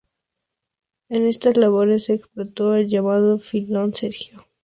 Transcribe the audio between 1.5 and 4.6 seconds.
labores se explotó el llamado filón Sergio.